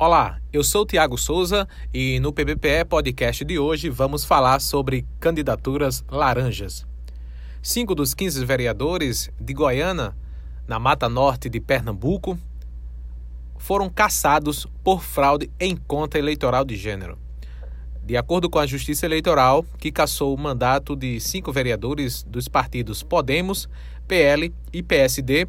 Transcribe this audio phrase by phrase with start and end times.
[0.00, 6.04] Olá, eu sou Tiago Souza e no PBPE Podcast de hoje vamos falar sobre candidaturas
[6.08, 6.86] laranjas.
[7.60, 10.14] Cinco dos 15 vereadores de Goiânia,
[10.68, 12.38] na Mata Norte de Pernambuco,
[13.56, 17.18] foram caçados por fraude em conta eleitoral de gênero.
[18.04, 23.02] De acordo com a Justiça Eleitoral, que cassou o mandato de cinco vereadores dos partidos
[23.02, 23.68] Podemos,
[24.06, 25.48] PL e PSD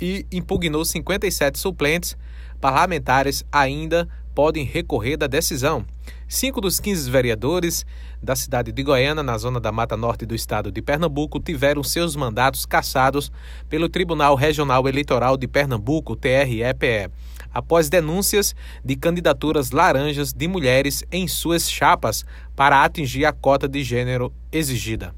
[0.00, 2.16] e impugnou 57 suplentes
[2.64, 5.84] parlamentares ainda podem recorrer da decisão.
[6.26, 7.84] Cinco dos 15 vereadores
[8.22, 12.16] da cidade de Goiânia, na zona da Mata Norte do estado de Pernambuco, tiveram seus
[12.16, 13.30] mandatos cassados
[13.68, 17.10] pelo Tribunal Regional Eleitoral de Pernambuco, TREPE,
[17.52, 22.24] após denúncias de candidaturas laranjas de mulheres em suas chapas
[22.56, 25.14] para atingir a cota de gênero exigida.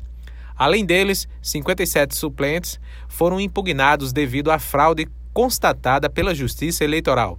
[0.56, 7.38] Além deles, 57 suplentes foram impugnados devido à fraude constatada pela Justiça Eleitoral.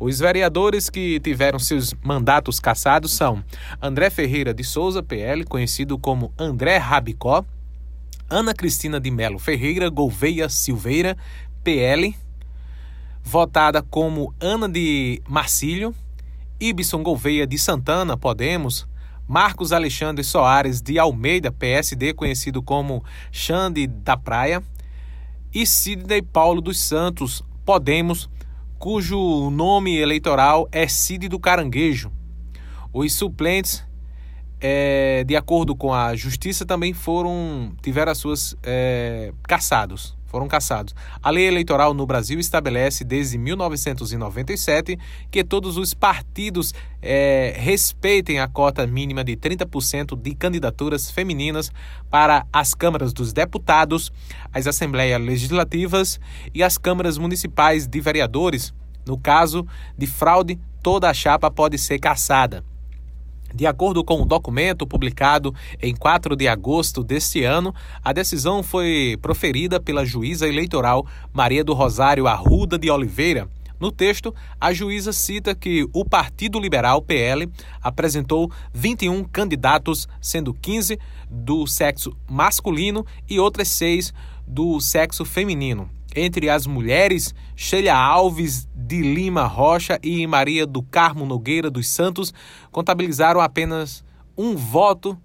[0.00, 3.40] Os vereadores que tiveram seus mandatos cassados são
[3.80, 7.44] André Ferreira de Souza, PL, conhecido como André Rabicó,
[8.28, 11.16] Ana Cristina de Melo Ferreira Gouveia Silveira,
[11.62, 12.16] PL,
[13.22, 15.94] votada como Ana de Marcílio,
[16.58, 18.88] Ibson Gouveia de Santana, Podemos,
[19.28, 24.64] Marcos Alexandre Soares de Almeida, PSD, conhecido como Xande da Praia,
[25.56, 28.28] e Sidney Paulo dos Santos, Podemos,
[28.78, 32.12] cujo nome eleitoral é Cid do Caranguejo.
[32.92, 33.82] Os suplentes,
[34.60, 40.94] é, de acordo com a justiça, também foram tiveram as suas é, caçados foram caçados.
[41.22, 44.98] A lei eleitoral no Brasil estabelece desde 1997
[45.30, 51.72] que todos os partidos é, respeitem a cota mínima de 30% de candidaturas femininas
[52.10, 54.12] para as câmaras dos deputados,
[54.52, 56.20] as assembleias legislativas
[56.52, 58.74] e as câmaras municipais de vereadores.
[59.06, 62.62] No caso de fraude, toda a chapa pode ser caçada.
[63.54, 69.16] De acordo com o documento publicado em 4 de agosto deste ano, a decisão foi
[69.22, 73.48] proferida pela juíza eleitoral Maria do Rosário Arruda de Oliveira.
[73.78, 77.48] No texto, a juíza cita que o Partido Liberal PL
[77.82, 80.98] apresentou 21 candidatos, sendo 15
[81.30, 84.14] do sexo masculino e outras seis
[84.46, 85.95] do sexo feminino.
[86.18, 92.32] Entre as mulheres, Sheila Alves de Lima Rocha e Maria do Carmo Nogueira dos Santos
[92.72, 94.02] contabilizaram apenas
[94.34, 95.20] um voto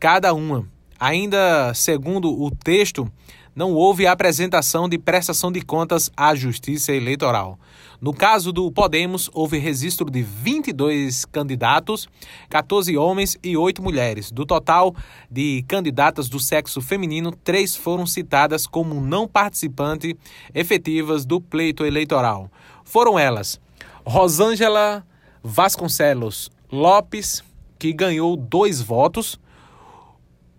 [0.00, 0.66] cada uma.
[0.98, 3.08] Ainda segundo o texto,
[3.54, 7.58] não houve apresentação de prestação de contas à Justiça Eleitoral.
[8.00, 12.08] No caso do Podemos, houve registro de 22 candidatos,
[12.48, 14.32] 14 homens e 8 mulheres.
[14.32, 14.94] Do total
[15.30, 20.16] de candidatas do sexo feminino, três foram citadas como não participante
[20.52, 22.50] efetivas do pleito eleitoral.
[22.84, 23.60] Foram elas:
[24.04, 25.06] Rosângela
[25.44, 27.44] Vasconcelos Lopes,
[27.78, 29.38] que ganhou dois votos,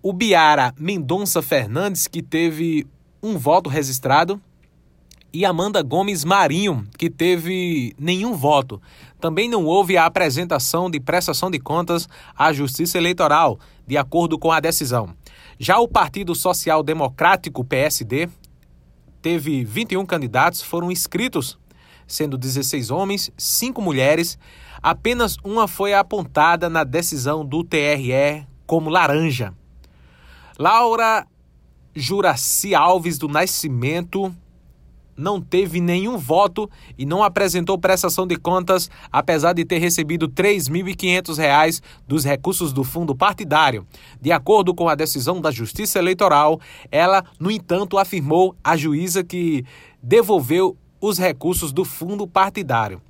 [0.04, 2.86] o Biara Mendonça Fernandes, que teve
[3.24, 4.40] um voto registrado,
[5.32, 8.82] e Amanda Gomes Marinho, que teve nenhum voto.
[9.20, 14.52] Também não houve a apresentação de prestação de contas à Justiça Eleitoral, de acordo com
[14.52, 15.16] a decisão.
[15.58, 18.28] Já o Partido Social Democrático, PSD,
[19.22, 21.58] teve 21 candidatos, foram inscritos,
[22.06, 24.38] sendo 16 homens, 5 mulheres.
[24.82, 29.54] Apenas uma foi apontada na decisão do TRE como laranja.
[30.58, 31.26] Laura
[31.96, 34.34] Juraci Alves do Nascimento
[35.16, 40.32] não teve nenhum voto e não apresentou prestação de contas, apesar de ter recebido R$
[40.32, 43.86] 3.500 dos recursos do fundo partidário.
[44.20, 46.60] De acordo com a decisão da Justiça Eleitoral,
[46.92, 49.66] ela, no entanto, afirmou à juíza que
[50.02, 53.02] devolveu os recursos do fundo partidário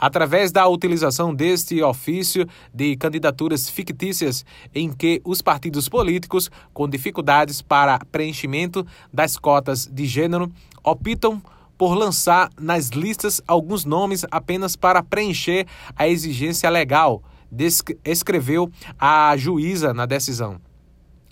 [0.00, 4.44] através da utilização deste ofício de candidaturas fictícias
[4.74, 10.50] em que os partidos políticos com dificuldades para preenchimento das cotas de gênero
[10.82, 11.42] optam
[11.76, 15.66] por lançar nas listas alguns nomes apenas para preencher
[15.96, 17.22] a exigência legal,
[18.04, 20.60] escreveu a juíza na decisão.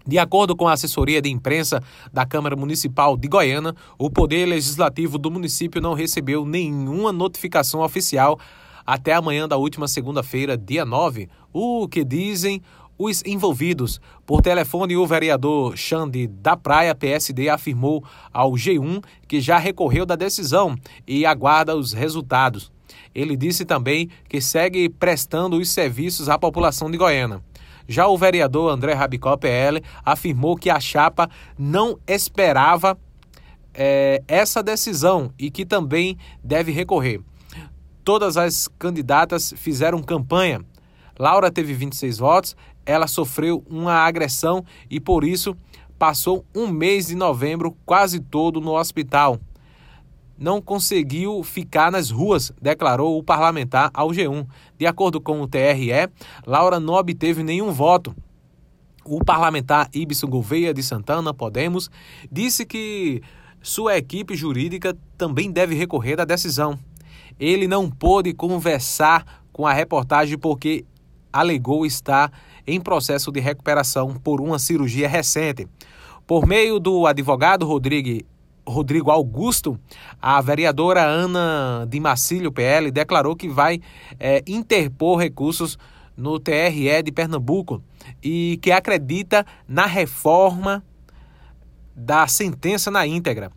[0.09, 5.19] De acordo com a assessoria de imprensa da Câmara Municipal de Goiânia, o Poder Legislativo
[5.19, 8.41] do município não recebeu nenhuma notificação oficial
[8.87, 12.63] até amanhã da última segunda-feira, dia 9, o que dizem
[12.97, 14.01] os envolvidos.
[14.25, 18.03] Por telefone, o vereador Xande da Praia, PSD, afirmou
[18.33, 20.75] ao G1 que já recorreu da decisão
[21.07, 22.73] e aguarda os resultados.
[23.15, 27.43] Ele disse também que segue prestando os serviços à população de Goiânia.
[27.89, 32.99] Já o vereador André Rabicó, PL, afirmou que a chapa não esperava
[33.73, 37.21] é, essa decisão e que também deve recorrer.
[38.05, 40.63] todas as candidatas fizeram campanha.
[41.19, 42.57] Laura teve 26 votos,
[42.87, 45.55] ela sofreu uma agressão e por isso
[45.99, 49.39] passou um mês de novembro quase todo no hospital.
[50.39, 54.47] Não conseguiu ficar nas ruas, declarou o parlamentar ao G1.
[54.79, 55.91] De acordo com o TRE,
[56.47, 58.15] Laura não obteve nenhum voto.
[59.05, 61.91] O parlamentar Ibson Gouveia de Santana, Podemos,
[62.31, 63.21] disse que
[63.61, 66.79] sua equipe jurídica também deve recorrer da decisão.
[67.41, 70.85] Ele não pôde conversar com a reportagem porque
[71.33, 72.33] alegou estar
[72.65, 75.67] em processo de recuperação por uma cirurgia recente.
[76.27, 78.25] Por meio do advogado Rodrigo,
[78.69, 79.79] Rodrigo Augusto,
[80.21, 83.81] a vereadora Ana de Macílio, PL, declarou que vai
[84.21, 85.79] é, interpor recursos
[86.17, 87.83] no TRE de Pernambuco
[88.23, 90.85] e que acredita na reforma
[91.95, 93.51] da sentença na íntegra.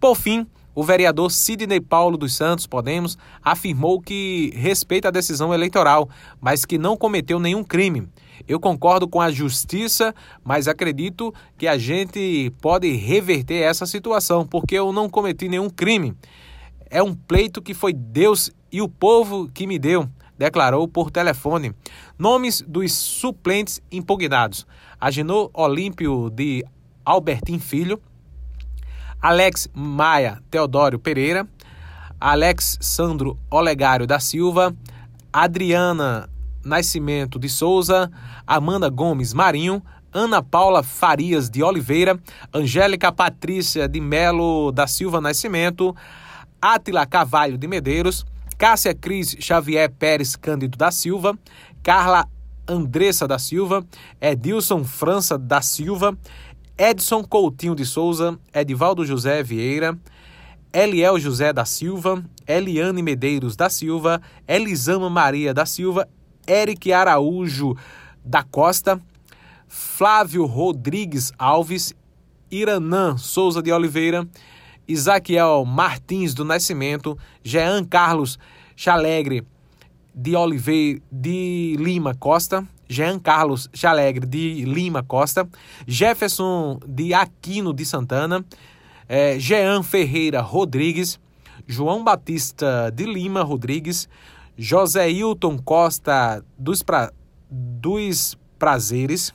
[0.00, 6.08] Por fim, o vereador Sidney Paulo dos Santos, Podemos, afirmou que respeita a decisão eleitoral,
[6.40, 8.08] mas que não cometeu nenhum crime.
[8.46, 14.74] Eu concordo com a justiça, mas acredito que a gente pode reverter essa situação, porque
[14.74, 16.14] eu não cometi nenhum crime.
[16.90, 21.72] É um pleito que foi Deus e o povo que me deu, declarou por telefone.
[22.18, 24.66] Nomes dos suplentes impugnados:
[25.00, 26.64] Agenor Olímpio de
[27.04, 28.00] Albertim Filho,
[29.20, 31.48] Alex Maia Teodório Pereira,
[32.20, 34.74] Alex Sandro Olegário da Silva,
[35.32, 36.28] Adriana
[36.66, 38.10] Nascimento de Souza,
[38.46, 39.82] Amanda Gomes Marinho,
[40.12, 42.18] Ana Paula Farias de Oliveira,
[42.52, 45.94] Angélica Patrícia de Melo da Silva Nascimento,
[46.60, 48.26] Átila Cavalho de Medeiros,
[48.58, 51.38] Cássia Cris Xavier Pérez Cândido da Silva,
[51.82, 52.26] Carla
[52.66, 53.84] Andressa da Silva,
[54.20, 56.16] Edilson França da Silva,
[56.76, 59.96] Edson Coutinho de Souza, Edivaldo José Vieira,
[60.72, 66.08] Eliel José da Silva, Eliane Medeiros da Silva, Elisama Maria da Silva
[66.46, 67.76] Eric Araújo
[68.24, 69.00] da Costa,
[69.68, 71.94] Flávio Rodrigues Alves,
[72.50, 74.26] Iranã Souza de Oliveira,
[74.86, 78.38] Isaquiel Martins do Nascimento, Jean Carlos
[78.76, 79.44] Chalegre
[80.14, 85.48] de Oliveira de Lima Costa, Jean Carlos Chalegre de Lima Costa,
[85.86, 88.44] Jefferson de Aquino de Santana,
[89.08, 91.20] eh, Jean Ferreira Rodrigues,
[91.66, 94.08] João Batista de Lima Rodrigues,
[94.56, 97.12] José Hilton Costa dos, pra...
[97.50, 99.34] dos Prazeres,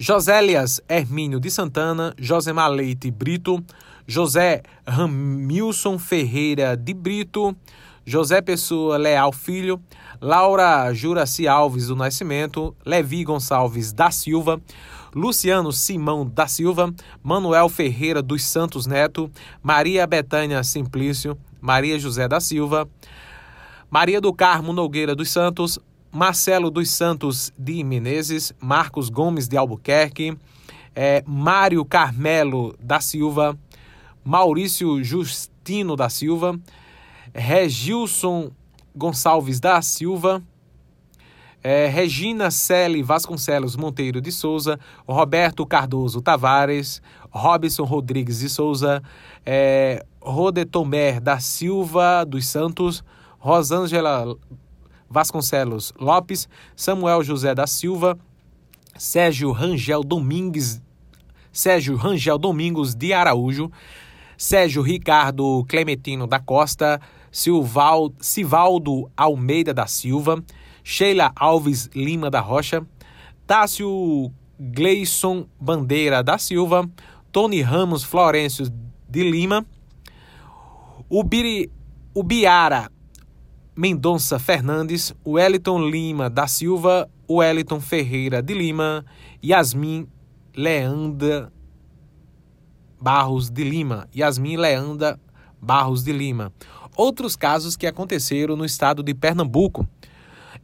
[0.00, 3.62] Josélias Hermínio de Santana, Josemar Leite Brito,
[4.06, 7.56] José Ramilson Ferreira de Brito,
[8.04, 9.80] José Pessoa Leal Filho,
[10.20, 14.60] Laura Juraci Alves do Nascimento, Levi Gonçalves da Silva,
[15.14, 16.92] Luciano Simão da Silva,
[17.22, 19.30] Manuel Ferreira dos Santos Neto,
[19.62, 22.88] Maria Betânia Simplício, Maria José da Silva,
[23.90, 25.78] Maria do Carmo Nogueira dos Santos,
[26.12, 30.36] Marcelo dos Santos de Menezes, Marcos Gomes de Albuquerque,
[30.94, 33.58] é, Mário Carmelo da Silva,
[34.22, 36.60] Maurício Justino da Silva,
[37.34, 38.50] Regilson
[38.94, 40.42] Gonçalves da Silva,
[41.64, 47.00] é, Regina Celi Vasconcelos Monteiro de Souza, Roberto Cardoso Tavares,
[47.30, 49.02] Robson Rodrigues de Souza,
[49.46, 53.02] é, Rodetomer da Silva dos Santos,
[53.38, 54.36] Rosângela
[55.08, 58.18] Vasconcelos Lopes, Samuel José da Silva,
[58.96, 60.82] Sérgio Rangel Domingues,
[61.52, 63.70] Sérgio Rangel Domingos de Araújo,
[64.36, 70.42] Sérgio Ricardo Clementino da Costa, Silval, Sivaldo Almeida da Silva,
[70.82, 72.86] Sheila Alves Lima da Rocha,
[73.46, 76.88] Tássio Gleison Bandeira da Silva,
[77.32, 78.66] Tony Ramos Florencio
[79.08, 79.64] de Lima,
[81.08, 81.70] Ubiri,
[82.14, 82.90] Ubiara
[83.78, 89.06] Mendonça Fernandes, Wellington Lima da Silva, Wellington Ferreira de Lima,
[89.40, 90.08] Yasmin
[90.52, 91.52] Leanda
[93.00, 95.16] Barros de Lima, Yasmin Leanda
[95.62, 96.52] Barros de Lima.
[96.96, 99.86] Outros casos que aconteceram no estado de Pernambuco.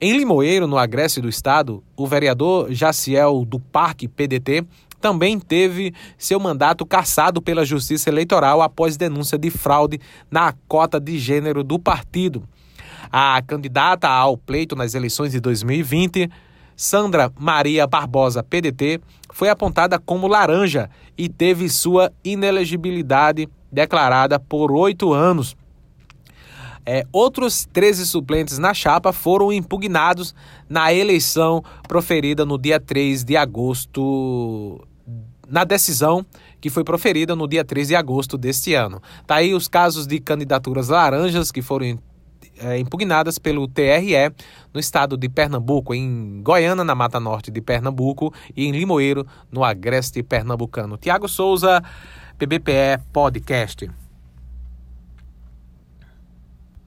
[0.00, 4.66] Em Limoeiro, no agreste do estado, o vereador Jaciel do Parque PDT
[5.00, 11.16] também teve seu mandato cassado pela Justiça Eleitoral após denúncia de fraude na cota de
[11.16, 12.42] gênero do partido.
[13.11, 16.30] A candidata ao pleito nas eleições de 2020,
[16.76, 19.00] Sandra Maria Barbosa, PDT,
[19.32, 25.56] foi apontada como laranja e teve sua inelegibilidade declarada por oito anos.
[26.87, 30.34] É, outros 13 suplentes na chapa foram impugnados
[30.68, 34.87] na eleição proferida no dia 3 de agosto,
[35.49, 36.26] na decisão
[36.61, 39.00] que foi proferida no dia 3 de agosto deste ano.
[39.26, 41.99] Tá aí os casos de candidaturas laranjas que foram
[42.58, 44.32] é, impugnadas pelo TRE
[44.72, 49.64] no estado de Pernambuco, em Goiânia, na Mata Norte de Pernambuco, e em Limoeiro, no
[49.64, 50.96] Agreste Pernambucano.
[50.96, 51.82] Tiago Souza,
[52.38, 54.03] PBPE Podcast.